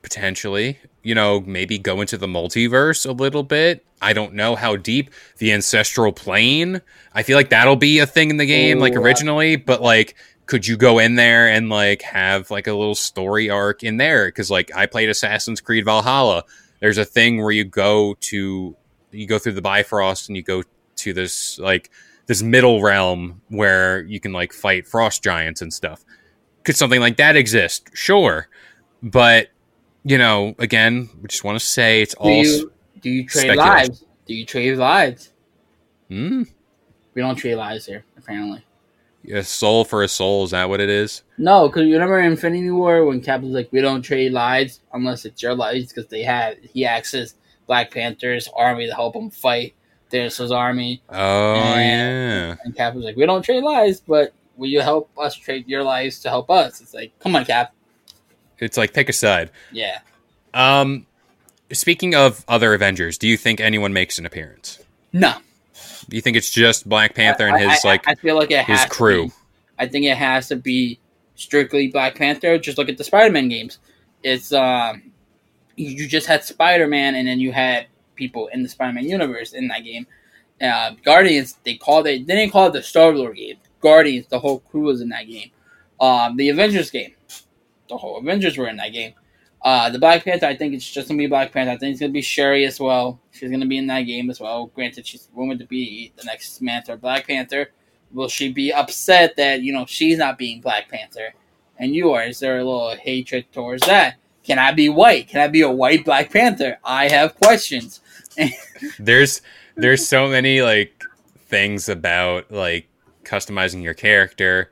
potentially 0.00 0.78
you 1.02 1.14
know 1.14 1.40
maybe 1.40 1.78
go 1.78 2.00
into 2.00 2.16
the 2.16 2.26
multiverse 2.26 3.08
a 3.08 3.12
little 3.12 3.42
bit. 3.42 3.84
I 4.00 4.12
don't 4.12 4.34
know 4.34 4.54
how 4.54 4.76
deep 4.76 5.10
the 5.38 5.52
ancestral 5.52 6.12
plane. 6.12 6.80
I 7.14 7.22
feel 7.22 7.36
like 7.36 7.50
that'll 7.50 7.76
be 7.76 7.98
a 7.98 8.06
thing 8.06 8.30
in 8.30 8.36
the 8.36 8.46
game 8.46 8.78
like 8.78 8.94
Ooh, 8.94 8.98
uh, 8.98 9.02
originally 9.02 9.56
but 9.56 9.82
like 9.82 10.14
could 10.46 10.66
you 10.66 10.76
go 10.76 10.98
in 10.98 11.16
there 11.16 11.48
and 11.48 11.68
like 11.68 12.02
have 12.02 12.50
like 12.50 12.66
a 12.66 12.72
little 12.72 12.94
story 12.94 13.50
arc 13.50 13.82
in 13.82 13.96
there? 13.98 14.28
Because 14.28 14.50
like 14.50 14.74
i 14.74 14.86
played 14.86 15.08
assassin's 15.08 15.60
creed 15.60 15.84
valhalla. 15.84 16.44
There's 16.80 16.98
a 16.98 17.04
thing 17.04 17.42
where 17.42 17.52
you 17.52 17.64
go 17.64 18.14
to 18.20 18.76
you 19.10 19.26
go 19.26 19.38
through 19.38 19.52
the 19.52 19.62
bifrost 19.62 20.28
and 20.28 20.36
you 20.36 20.42
go 20.42 20.62
to 20.96 21.12
this 21.12 21.58
like 21.58 21.90
this 22.26 22.42
middle 22.42 22.82
realm 22.82 23.40
where 23.48 24.02
you 24.02 24.20
can 24.20 24.32
like 24.32 24.52
fight 24.52 24.86
frost 24.86 25.22
giants 25.22 25.62
and 25.62 25.72
stuff 25.72 26.04
could 26.68 26.76
something 26.76 27.00
like 27.00 27.16
that 27.16 27.34
exist? 27.34 27.88
Sure. 27.94 28.46
But, 29.02 29.48
you 30.04 30.18
know, 30.18 30.54
again, 30.58 31.08
we 31.22 31.28
just 31.28 31.42
want 31.44 31.58
to 31.58 31.64
say 31.64 32.02
it's 32.02 32.12
Do 32.14 32.20
all. 32.20 32.30
you 32.44 32.72
do 33.00 33.08
you 33.08 33.26
trade 33.26 33.56
lives? 33.56 34.04
Do 34.26 34.34
you 34.34 34.44
trade 34.44 34.76
lives? 34.76 35.32
Hmm? 36.08 36.42
We 37.14 37.22
don't 37.22 37.36
trade 37.36 37.54
lives 37.54 37.86
here, 37.86 38.04
apparently. 38.18 38.62
A 39.32 39.42
soul 39.42 39.84
for 39.86 40.02
a 40.02 40.08
soul. 40.08 40.44
Is 40.44 40.50
that 40.50 40.68
what 40.68 40.80
it 40.80 40.90
is? 40.90 41.22
No, 41.38 41.68
because 41.68 41.86
you 41.86 41.94
remember 41.94 42.18
in 42.20 42.32
Infinity 42.32 42.70
War 42.70 43.04
when 43.06 43.20
Cap 43.22 43.40
was 43.40 43.50
like, 43.52 43.68
"We 43.72 43.80
don't 43.80 44.02
trade 44.02 44.32
lives 44.32 44.80
unless 44.92 45.24
it's 45.24 45.42
your 45.42 45.54
lives," 45.54 45.88
because 45.92 46.06
they 46.10 46.22
had 46.22 46.58
he 46.72 46.84
accessed 46.84 47.34
Black 47.66 47.90
Panther's 47.90 48.48
army 48.54 48.86
to 48.86 48.94
help 48.94 49.16
him 49.16 49.30
fight 49.30 49.74
Thanos' 50.10 50.50
army, 50.54 51.02
Oh, 51.08 51.54
And- 51.54 52.50
yeah. 52.50 52.56
and 52.64 52.76
Cap 52.76 52.94
was 52.94 53.04
like, 53.04 53.16
"We 53.16 53.26
don't 53.26 53.42
trade 53.42 53.62
lives, 53.64 54.00
but 54.06 54.32
will 54.58 54.68
you 54.68 54.80
help 54.82 55.08
us 55.16 55.34
trade 55.34 55.66
your 55.66 55.82
lives 55.82 56.18
to 56.20 56.28
help 56.28 56.50
us?" 56.50 56.80
It's 56.82 56.92
like, 56.92 57.18
come 57.20 57.34
on, 57.36 57.44
Cap. 57.46 57.72
It's 58.58 58.76
like 58.76 58.92
pick 58.92 59.08
a 59.08 59.12
side. 59.12 59.50
Yeah, 59.72 60.00
Um, 60.52 61.06
speaking 61.72 62.14
of 62.14 62.44
other 62.48 62.74
Avengers, 62.74 63.16
do 63.16 63.26
you 63.28 63.36
think 63.36 63.60
anyone 63.60 63.92
makes 63.92 64.18
an 64.18 64.26
appearance? 64.26 64.78
no. 65.12 65.34
Do 66.08 66.16
you 66.16 66.22
think 66.22 66.36
it's 66.38 66.50
just 66.50 66.88
Black 66.88 67.14
Panther 67.14 67.46
and 67.48 67.58
his 67.58 67.84
I, 67.84 67.88
I- 67.88 67.90
like 67.92 68.08
I 68.08 68.14
feel 68.14 68.34
like 68.36 68.50
it 68.50 68.64
his 68.64 68.84
crew? 68.86 69.30
I 69.78 69.86
think 69.86 70.06
it 70.06 70.16
has 70.16 70.48
to 70.48 70.56
be 70.56 70.98
strictly 71.34 71.88
Black 71.88 72.14
Panther. 72.16 72.56
Just 72.58 72.78
look 72.78 72.88
at 72.88 72.96
the 72.96 73.04
Spider-Man 73.04 73.48
games. 73.50 73.78
It's 74.22 74.52
um, 74.52 75.12
you, 75.76 75.90
you 75.90 76.08
just 76.08 76.26
had 76.26 76.42
Spider-Man, 76.44 77.14
and 77.14 77.28
then 77.28 77.38
you 77.40 77.52
had 77.52 77.86
people 78.16 78.48
in 78.48 78.62
the 78.62 78.68
Spider-Man 78.70 79.04
universe 79.04 79.52
in 79.52 79.68
that 79.68 79.84
game. 79.84 80.06
Uh, 80.62 80.92
Guardians, 81.04 81.58
they 81.64 81.74
called 81.74 82.06
it. 82.06 82.26
They 82.26 82.34
didn't 82.34 82.52
call 82.52 82.68
it 82.68 82.72
the 82.72 82.82
Star 82.82 83.12
Lord 83.12 83.36
game. 83.36 83.56
Guardians, 83.80 84.26
the 84.28 84.38
whole 84.38 84.60
crew 84.60 84.82
was 84.82 85.00
in 85.00 85.08
that 85.10 85.26
game. 85.28 85.50
Um, 86.00 86.36
the 86.36 86.48
Avengers 86.48 86.90
game, 86.90 87.14
the 87.88 87.96
whole 87.96 88.18
Avengers 88.18 88.56
were 88.56 88.68
in 88.68 88.76
that 88.76 88.92
game. 88.92 89.14
Uh, 89.62 89.90
the 89.90 89.98
Black 89.98 90.24
Panther, 90.24 90.46
I 90.46 90.56
think 90.56 90.74
it's 90.74 90.88
just 90.88 91.08
gonna 91.08 91.18
be 91.18 91.26
Black 91.26 91.52
Panther. 91.52 91.72
I 91.72 91.76
think 91.76 91.92
it's 91.92 92.00
gonna 92.00 92.12
be 92.12 92.22
Shuri 92.22 92.64
as 92.64 92.78
well. 92.78 93.20
She's 93.32 93.50
gonna 93.50 93.66
be 93.66 93.78
in 93.78 93.88
that 93.88 94.02
game 94.02 94.30
as 94.30 94.40
well. 94.40 94.66
Granted, 94.66 95.06
she's 95.06 95.28
rumored 95.34 95.58
to 95.58 95.66
be 95.66 96.12
the 96.16 96.24
next 96.24 96.56
Samantha 96.56 96.96
Black 96.96 97.26
Panther. 97.26 97.70
Will 98.12 98.28
she 98.28 98.52
be 98.52 98.72
upset 98.72 99.36
that 99.36 99.62
you 99.62 99.72
know 99.72 99.84
she's 99.86 100.18
not 100.18 100.38
being 100.38 100.60
Black 100.60 100.88
Panther, 100.88 101.34
and 101.78 101.94
you 101.94 102.12
are? 102.12 102.22
Is 102.22 102.38
there 102.38 102.58
a 102.58 102.64
little 102.64 102.94
hatred 102.94 103.46
towards 103.52 103.84
that? 103.86 104.16
Can 104.44 104.58
I 104.58 104.72
be 104.72 104.88
white? 104.88 105.28
Can 105.28 105.40
I 105.40 105.48
be 105.48 105.62
a 105.62 105.70
white 105.70 106.04
Black 106.04 106.32
Panther? 106.32 106.78
I 106.84 107.08
have 107.08 107.34
questions. 107.34 108.00
there's 108.98 109.42
there's 109.76 110.06
so 110.06 110.28
many 110.28 110.62
like 110.62 111.04
things 111.48 111.88
about 111.88 112.50
like 112.50 112.88
customizing 113.28 113.82
your 113.82 113.94
character. 113.94 114.70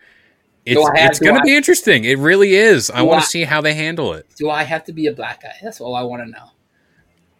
It's, 0.64 0.80
have- 0.80 1.10
it's 1.10 1.18
gonna 1.20 1.40
I- 1.40 1.42
be 1.44 1.56
interesting. 1.56 2.04
It 2.04 2.18
really 2.18 2.54
is. 2.54 2.90
I 2.90 3.02
want 3.02 3.22
to 3.22 3.28
see 3.28 3.44
how 3.44 3.60
they 3.60 3.74
handle 3.74 4.12
it. 4.14 4.26
Do 4.36 4.50
I 4.50 4.64
have 4.64 4.84
to 4.84 4.92
be 4.92 5.06
a 5.06 5.12
black 5.12 5.42
guy? 5.42 5.54
That's 5.62 5.80
all 5.80 5.94
I 5.94 6.02
want 6.02 6.24
to 6.24 6.30
know. 6.30 6.50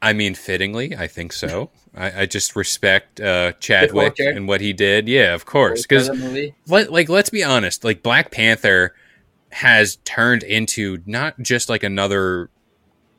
I 0.02 0.12
mean, 0.12 0.34
fittingly, 0.34 0.94
I 0.96 1.06
think 1.06 1.32
so. 1.32 1.70
I, 1.96 2.22
I 2.22 2.26
just 2.26 2.54
respect 2.54 3.20
uh, 3.20 3.52
Chadwick 3.52 4.18
and 4.20 4.46
what 4.46 4.60
he 4.60 4.72
did. 4.74 5.08
Yeah, 5.08 5.34
of 5.34 5.46
course. 5.46 5.82
Because, 5.82 6.10
let, 6.66 6.92
like, 6.92 7.08
let's 7.08 7.30
be 7.30 7.42
honest. 7.42 7.84
Like, 7.84 8.02
Black 8.02 8.30
Panther 8.30 8.94
has 9.50 9.96
turned 10.04 10.42
into 10.42 10.98
not 11.06 11.40
just 11.40 11.70
like 11.70 11.82
another 11.82 12.50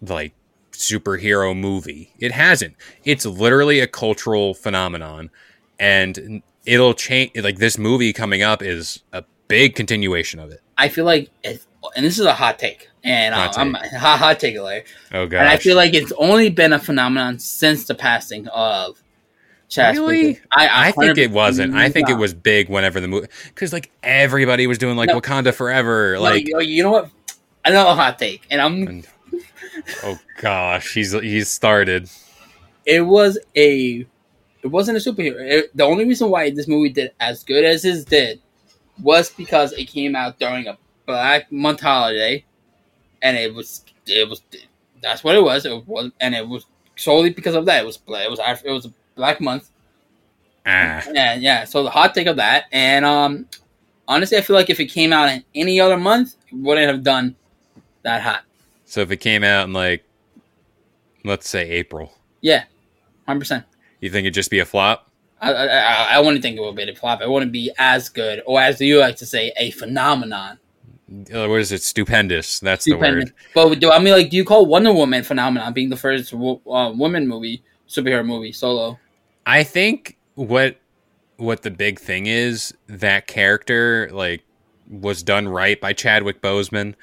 like 0.01 0.33
superhero 0.71 1.57
movie. 1.57 2.13
It 2.19 2.31
hasn't. 2.31 2.75
It's 3.03 3.25
literally 3.25 3.79
a 3.79 3.87
cultural 3.87 4.53
phenomenon, 4.53 5.31
and 5.79 6.43
it'll 6.67 6.93
change. 6.93 7.31
Like 7.35 7.57
this 7.57 7.77
movie 7.77 8.13
coming 8.13 8.43
up 8.43 8.61
is 8.61 9.01
a 9.13 9.23
big 9.47 9.75
continuation 9.75 10.39
of 10.39 10.51
it. 10.51 10.61
I 10.77 10.89
feel 10.89 11.05
like, 11.05 11.29
and 11.43 12.05
this 12.05 12.19
is 12.19 12.25
a 12.25 12.33
hot 12.33 12.59
take, 12.59 12.89
and 13.03 13.33
Hot 13.33 13.57
I'm 13.57 13.73
hot, 13.73 14.19
hot 14.19 14.39
take 14.39 14.55
alert. 14.55 14.85
Oh 15.13 15.25
god! 15.25 15.39
And 15.39 15.49
I 15.49 15.57
feel 15.57 15.75
like 15.75 15.93
it's 15.93 16.11
only 16.17 16.49
been 16.49 16.73
a 16.73 16.79
phenomenon 16.79 17.39
since 17.39 17.85
the 17.85 17.95
passing 17.95 18.47
of 18.49 19.01
Chadwick. 19.69 19.99
Really? 20.07 20.39
I, 20.51 20.87
I 20.87 20.91
think 20.91 21.17
it 21.17 21.31
wasn't. 21.31 21.73
I 21.73 21.89
think 21.89 22.09
it 22.09 22.15
was 22.15 22.33
big 22.33 22.69
whenever 22.69 22.99
the 22.99 23.07
movie, 23.07 23.27
because 23.47 23.73
like 23.73 23.89
everybody 24.03 24.67
was 24.67 24.77
doing 24.77 24.95
like 24.97 25.09
No. 25.09 25.19
Wakanda 25.19 25.53
Forever. 25.53 26.15
No, 26.15 26.21
Like, 26.21 26.47
you, 26.47 26.59
you 26.61 26.83
know 26.83 26.91
what? 26.91 27.09
Another 27.65 27.95
hot 27.95 28.19
take, 28.19 28.45
and 28.49 28.61
I'm. 28.61 28.87
And- 28.87 29.07
oh 30.03 30.19
gosh, 30.41 30.93
he's 30.93 31.11
he's 31.13 31.49
started. 31.49 32.09
It 32.85 33.01
was 33.01 33.37
a. 33.55 34.05
It 34.67 34.71
wasn't 34.71 34.97
a 34.97 35.01
superhero. 35.01 35.39
It- 35.39 35.75
the 35.75 35.83
only 35.85 36.05
reason 36.05 36.29
why 36.29 36.49
this 36.49 36.67
movie 36.67 36.89
did 36.89 37.11
as 37.19 37.43
good 37.43 37.63
as 37.63 37.85
it 37.85 38.07
did 38.09 38.41
was 39.01 39.29
because 39.29 39.71
it 39.73 39.85
came 39.85 40.13
out 40.15 40.39
during 40.39 40.67
a 40.67 40.77
Black 41.05 41.49
Month 41.51 41.79
holiday, 41.81 42.43
and 43.21 43.37
it 43.37 43.53
was 43.53 43.83
it 44.05 44.27
was 44.27 44.41
that's 45.01 45.23
what 45.23 45.35
it 45.35 45.43
was. 45.43 45.65
It 45.65 45.87
was, 45.87 46.11
and 46.19 46.35
it 46.35 46.45
was 46.47 46.65
solely 46.97 47.29
because 47.29 47.55
of 47.55 47.65
that. 47.67 47.83
It 47.83 47.85
was 47.85 47.97
it 48.07 48.29
was 48.29 48.39
it 48.65 48.71
was 48.71 48.85
a 48.87 48.93
Black 49.15 49.39
Month. 49.39 49.69
Ah, 50.65 51.01
Yeah, 51.13 51.35
yeah. 51.35 51.63
So 51.63 51.83
the 51.83 51.89
hot 51.89 52.13
take 52.13 52.27
of 52.27 52.35
that, 52.35 52.65
and 52.73 53.05
um, 53.05 53.47
honestly, 54.07 54.37
I 54.37 54.41
feel 54.41 54.55
like 54.57 54.69
if 54.69 54.81
it 54.81 54.87
came 54.87 55.13
out 55.13 55.29
in 55.29 55.45
any 55.55 55.79
other 55.79 55.95
month, 55.97 56.35
it 56.51 56.55
wouldn't 56.55 56.87
have 56.91 57.03
done 57.03 57.37
that 58.03 58.21
hot. 58.21 58.41
so 58.85 58.99
if 58.99 59.11
it 59.11 59.17
came 59.17 59.43
out 59.45 59.65
in 59.67 59.71
like, 59.73 60.03
let's 61.23 61.47
say 61.49 61.69
April, 61.69 62.11
Yeah, 62.41 62.65
hundred 63.25 63.39
percent. 63.39 63.63
You 64.01 64.09
think 64.09 64.25
it'd 64.25 64.33
just 64.33 64.51
be 64.51 64.59
a 64.59 64.65
flop? 64.65 65.09
I, 65.39 65.53
I, 65.53 65.65
I, 65.65 66.07
I 66.15 66.19
wouldn't 66.19 66.41
think 66.41 66.57
it 66.57 66.61
would 66.61 66.75
be 66.75 66.89
a 66.89 66.95
flop. 66.95 67.21
It 67.21 67.29
wouldn't 67.29 67.51
be 67.51 67.71
as 67.77 68.09
good, 68.09 68.41
or 68.45 68.59
as 68.59 68.81
you 68.81 68.99
like 68.99 69.17
to 69.17 69.25
say, 69.25 69.51
a 69.57 69.71
phenomenon. 69.71 70.59
Uh, 71.33 71.47
What 71.47 71.59
is 71.59 71.71
it? 71.71 71.83
Stupendous. 71.83 72.59
That's 72.59 72.85
the 72.85 72.95
word. 72.95 73.33
But 73.53 73.79
do 73.79 73.91
I 73.91 73.99
mean 73.99 74.13
like, 74.13 74.29
do 74.29 74.37
you 74.37 74.43
call 74.43 74.65
Wonder 74.65 74.93
Woman 74.93 75.23
phenomenon 75.23 75.73
being 75.73 75.89
the 75.89 75.95
first 75.95 76.33
wo- 76.33 76.61
uh, 76.69 76.91
woman 76.91 77.27
movie 77.27 77.63
superhero 77.87 78.25
movie 78.25 78.51
solo? 78.51 78.99
I 79.45 79.63
think 79.63 80.17
what 80.35 80.77
what 81.37 81.61
the 81.61 81.71
big 81.71 81.99
thing 81.99 82.25
is, 82.25 82.73
that 82.87 83.27
character 83.27 84.09
like 84.11 84.43
was 84.89 85.23
done 85.23 85.47
right 85.47 85.79
by 85.79 85.93
Chadwick 85.93 86.41
Boseman, 86.41 86.95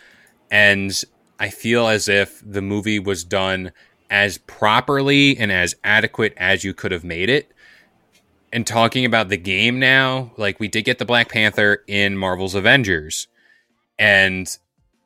and 0.50 1.02
I 1.38 1.50
feel 1.50 1.86
as 1.86 2.08
if 2.08 2.42
the 2.44 2.62
movie 2.62 2.98
was 2.98 3.24
done 3.24 3.72
as 4.14 4.38
properly 4.38 5.36
and 5.36 5.50
as 5.50 5.74
adequate 5.82 6.32
as 6.36 6.62
you 6.62 6.72
could 6.72 6.92
have 6.92 7.02
made 7.02 7.28
it. 7.28 7.50
And 8.52 8.64
talking 8.64 9.04
about 9.04 9.28
the 9.28 9.36
game 9.36 9.80
now, 9.80 10.30
like 10.36 10.60
we 10.60 10.68
did 10.68 10.84
get 10.84 11.00
the 11.00 11.04
Black 11.04 11.28
Panther 11.28 11.82
in 11.88 12.16
Marvel's 12.16 12.54
Avengers, 12.54 13.26
and 13.98 14.46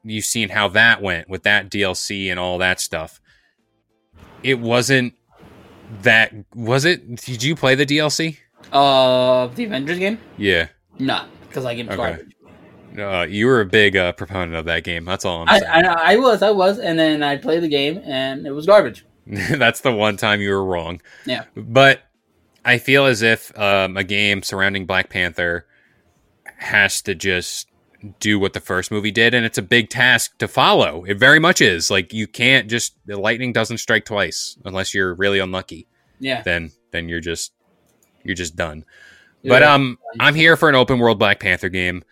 you've 0.05 0.27
seen 0.27 0.51
how 0.51 0.69
that 0.69 1.01
went 1.01 1.27
with 1.31 1.45
that 1.45 1.71
DLC 1.71 2.31
and 2.31 2.39
all 2.39 2.59
that 2.59 2.81
stuff. 2.83 3.19
It 4.43 4.61
wasn't 4.61 5.15
that 6.03 6.35
was 6.55 6.85
it? 6.85 7.17
Did 7.17 7.43
you 7.43 7.57
play 7.57 7.75
the 7.75 7.87
DLC? 7.87 8.37
Uh, 8.71 9.47
the 9.47 9.65
Avengers 9.65 9.99
game? 9.99 10.19
Yeah. 10.37 10.69
No, 10.99 11.25
because 11.49 11.65
I 11.65 11.75
get 11.75 11.87
Okay. 11.87 11.97
garbage. 11.97 12.35
Uh, 13.01 13.27
you 13.29 13.47
were 13.47 13.61
a 13.61 13.67
big 13.67 13.97
uh, 13.97 14.13
proponent 14.13 14.55
of 14.55 14.65
that 14.67 14.85
game. 14.85 15.05
That's 15.05 15.25
all 15.25 15.43
I'm 15.43 15.49
I, 15.49 15.59
saying. 15.59 15.87
I 15.87 16.13
I 16.13 16.17
was 16.17 16.43
I 16.43 16.51
was, 16.51 16.79
and 16.79 16.99
then 16.99 17.23
I 17.23 17.37
played 17.37 17.63
the 17.63 17.69
game, 17.69 18.01
and 18.05 18.47
it 18.47 18.53
was 18.53 18.67
garbage. 18.67 19.05
That's 19.27 19.81
the 19.81 19.93
one 19.93 20.17
time 20.17 20.41
you 20.41 20.51
were 20.51 20.65
wrong. 20.65 21.01
Yeah. 21.27 21.45
But 21.55 22.03
I 22.65 22.79
feel 22.79 23.07
as 23.07 23.23
if 23.23 23.57
um, 23.59 23.97
a 23.97 24.05
game 24.05 24.43
surrounding 24.43 24.87
Black 24.87 25.11
Panther 25.11 25.67
has 26.57 27.03
to 27.03 27.15
just 27.15 27.69
do 28.21 28.39
what 28.39 28.53
the 28.53 28.61
first 28.61 28.91
movie 28.91 29.11
did, 29.11 29.35
and 29.35 29.45
it's 29.45 29.59
a 29.59 29.63
big 29.63 29.91
task 29.91 30.39
to 30.39 30.49
follow. 30.49 31.05
It 31.05 31.19
very 31.19 31.39
much 31.39 31.61
is. 31.61 31.91
Like 31.91 32.13
you 32.13 32.27
can't 32.27 32.69
just 32.69 32.95
the 33.07 33.19
lightning 33.19 33.53
doesn't 33.53 33.79
strike 33.79 34.05
twice 34.05 34.57
unless 34.65 34.95
you're 34.95 35.15
really 35.15 35.39
unlucky. 35.39 35.87
Yeah. 36.21 36.43
Then 36.43 36.73
then 36.91 37.09
you're 37.09 37.21
just 37.21 37.53
you're 38.25 38.35
just 38.35 38.57
done. 38.57 38.85
But 39.45 39.63
um, 39.63 39.99
I'm 40.21 40.35
here 40.35 40.57
for 40.57 40.69
an 40.69 40.75
open 40.75 40.99
world 40.99 41.19
Black 41.19 41.41
Panther 41.41 41.69
game. 41.69 42.03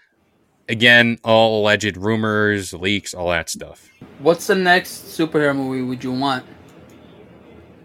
Again, 0.68 1.18
all 1.22 1.60
alleged 1.62 1.96
rumors, 1.96 2.72
leaks, 2.72 3.14
all 3.14 3.30
that 3.30 3.48
stuff. 3.48 3.88
what's 4.18 4.46
the 4.48 4.54
next 4.54 5.04
superhero 5.04 5.54
movie 5.54 5.82
would 5.82 6.02
you 6.02 6.12
want? 6.12 6.44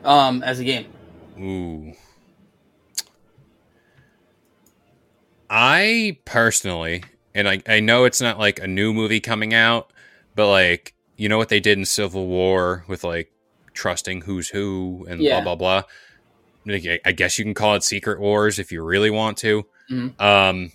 Um, 0.04 0.42
as 0.44 0.60
a 0.60 0.64
game. 0.64 0.88
Ooh. 1.40 1.94
I 5.50 6.18
personally, 6.26 7.04
and 7.36 7.48
I, 7.48 7.62
I 7.68 7.80
know 7.82 8.06
it's 8.06 8.22
not 8.22 8.40
like 8.40 8.60
a 8.60 8.68
new 8.68 8.94
movie 8.94 9.20
coming 9.20 9.54
out, 9.54 9.92
but 10.36 10.50
like, 10.50 10.94
you 11.18 11.30
know 11.30 11.38
what 11.38 11.50
they 11.50 11.60
did 11.60 11.78
in 11.78 11.86
Civil 11.86 12.26
War 12.28 12.84
with 12.88 13.04
like 13.04 13.32
trusting 13.74 14.22
who's 14.22 14.50
who 14.50 15.06
and 15.10 15.22
Yeah. 15.22 15.42
blah, 15.42 15.56
blah, 15.56 15.84
blah. 16.66 17.00
I- 17.06 17.12
guess 17.12 17.38
you 17.38 17.46
can 17.46 17.54
call 17.54 17.76
it 17.76 17.84
Secret 17.84 18.20
Wars 18.20 18.60
if 18.60 18.72
you 18.72 18.84
really 18.84 19.10
want 19.10 19.38
to. 19.40 19.66
Mhm. 19.90 20.20
Um, 20.22 20.72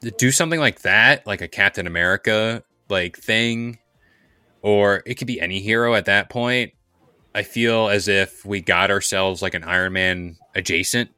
do 0.00 0.30
something 0.30 0.60
like 0.60 0.82
that, 0.82 1.26
like 1.26 1.40
a 1.40 1.48
Captain 1.48 1.86
America 1.86 2.62
like 2.88 3.18
thing, 3.18 3.78
or 4.62 5.02
it 5.06 5.14
could 5.16 5.26
be 5.26 5.40
any 5.40 5.60
hero 5.60 5.94
at 5.94 6.06
that 6.06 6.30
point. 6.30 6.72
I 7.34 7.42
feel 7.42 7.88
as 7.88 8.08
if 8.08 8.44
we 8.44 8.60
got 8.60 8.90
ourselves 8.90 9.42
like 9.42 9.54
an 9.54 9.64
Iron 9.64 9.92
Man 9.92 10.36
adjacent 10.54 11.10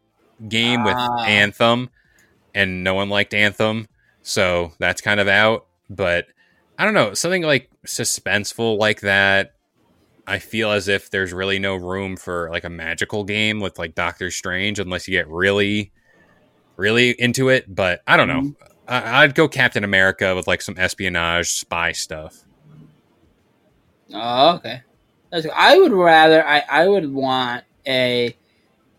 game 0.49 0.84
with 0.84 0.96
Ah. 0.96 1.25
Anthem, 1.25 1.90
and 2.54 2.82
no 2.82 2.94
one 2.94 3.08
liked 3.08 3.32
Anthem, 3.34 3.87
so 4.22 4.72
that's 4.78 5.00
kind 5.00 5.20
of 5.20 5.28
out. 5.28 5.66
But 5.88 6.26
I 6.78 6.84
don't 6.84 6.94
know, 6.94 7.14
something 7.14 7.42
like 7.42 7.70
suspenseful 7.87 8.78
like 8.78 9.00
that. 9.02 9.52
I 10.26 10.38
feel 10.38 10.70
as 10.70 10.88
if 10.88 11.10
there's 11.10 11.32
really 11.32 11.58
no 11.58 11.75
room 11.76 12.16
for 12.16 12.50
like 12.50 12.64
a 12.64 12.70
magical 12.70 13.25
game 13.25 13.60
with 13.60 13.78
like 13.78 13.94
Doctor 13.94 14.30
Strange 14.30 14.78
unless 14.78 15.08
you 15.08 15.12
get 15.16 15.28
really, 15.28 15.92
really 16.76 17.10
into 17.10 17.49
it. 17.49 17.72
But 17.72 18.02
I 18.06 18.16
don't 18.16 18.28
know. 18.28 18.54
I- 18.90 19.23
I'd 19.23 19.35
go 19.35 19.49
Captain 19.49 19.85
America 19.85 20.35
with 20.35 20.47
like 20.47 20.61
some 20.62 20.75
espionage 20.78 21.49
spy 21.50 21.92
stuff. 21.92 22.44
Oh, 24.12 24.56
okay. 24.56 24.82
That's, 25.30 25.47
I 25.54 25.78
would 25.78 25.92
rather. 25.92 26.44
I 26.47 26.62
I 26.68 26.88
would 26.88 27.11
want 27.12 27.64
a 27.87 28.37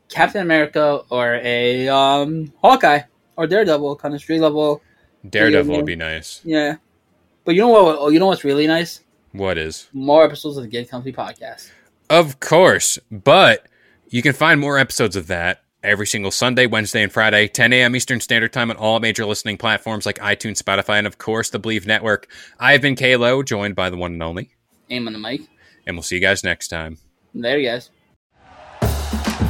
Captain 0.10 0.42
America 0.42 1.02
or 1.10 1.36
a 1.44 1.88
um 1.90 2.54
Hawkeye 2.62 3.02
or 3.36 3.48
Daredevil 3.48 3.98
kind 3.98 4.14
of 4.16 4.22
street 4.22 4.40
level. 4.40 4.82
Daredevil 5.30 5.76
would 5.76 5.86
be 5.86 5.96
nice. 5.98 6.42
Yeah. 6.44 6.76
But 7.44 7.56
you 7.56 7.62
know 7.62 7.70
what? 7.70 7.98
Oh, 8.00 8.10
you 8.10 8.20
know 8.20 8.28
what's 8.28 8.44
really 8.44 8.68
nice? 8.68 9.02
What 9.34 9.58
is? 9.58 9.90
More 9.94 10.24
episodes 10.24 10.58
of 10.58 10.64
the 10.64 10.70
Get 10.70 10.90
Comfy 10.90 11.12
podcast. 11.12 11.70
Of 12.10 12.40
course, 12.40 12.98
but 13.12 13.66
you 14.10 14.22
can 14.22 14.34
find 14.34 14.60
more 14.60 14.78
episodes 14.78 15.16
of 15.16 15.28
that 15.28 15.64
every 15.84 16.06
single 16.08 16.32
Sunday, 16.32 16.68
Wednesday, 16.68 17.04
and 17.04 17.12
Friday, 17.12 17.48
10 17.48 17.74
a.m. 17.74 17.96
Eastern 17.96 18.20
Standard 18.20 18.54
Time 18.54 18.70
on 18.70 18.78
all 18.78 19.00
major 19.00 19.26
listening 19.26 19.58
platforms 19.58 20.06
like 20.06 20.20
iTunes, 20.20 20.62
Spotify, 20.62 20.98
and 20.98 21.08
of 21.08 21.18
course 21.18 21.50
the 21.50 21.60
Bleav 21.60 21.86
Network. 21.86 22.28
I've 22.60 22.82
been 22.82 22.96
Kalo, 22.96 23.44
joined 23.44 23.76
by 23.76 23.90
the 23.90 23.98
one 23.98 24.14
and 24.14 24.24
only, 24.24 24.50
Aim 24.90 25.08
on 25.08 25.14
the 25.14 25.20
mic. 25.20 25.42
and 25.88 25.96
we'll 25.96 26.04
see 26.04 26.16
you 26.16 26.22
guys 26.22 26.44
next 26.44 26.68
time. 26.68 26.98
There 27.34 27.58
you 27.58 27.70
guys. 27.70 27.90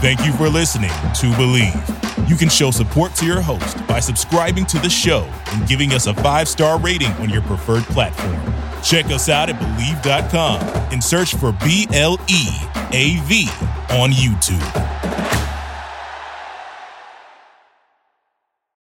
Thank 0.01 0.25
you 0.25 0.33
for 0.33 0.49
listening 0.49 0.89
to 0.89 1.27
Bleav. 1.37 2.29
You 2.29 2.35
can 2.35 2.49
show 2.49 2.71
support 2.71 3.13
to 3.15 3.25
your 3.25 3.41
host 3.41 3.85
by 3.87 3.99
subscribing 3.99 4.65
to 4.67 4.79
the 4.79 4.89
show 4.89 5.29
and 5.53 5.67
giving 5.67 5.91
us 5.93 6.07
a 6.07 6.13
five 6.13 6.47
star 6.47 6.79
rating 6.79 7.11
on 7.13 7.29
your 7.29 7.41
preferred 7.43 7.83
platform. 7.83 8.39
Check 8.83 9.05
us 9.07 9.29
out 9.29 9.49
at 9.49 9.59
Bleav.com 9.59 10.61
and 10.91 11.03
search 11.03 11.35
for 11.35 11.51
B 11.63 11.87
L 11.93 12.17
E 12.29 12.47
A 12.93 13.19
V 13.25 13.47
on 13.91 14.11
YouTube. 14.11 15.20